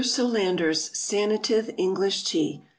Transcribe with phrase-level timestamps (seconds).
[0.03, 2.63] SOLANDER's SANATIVE ENGLISH TEA.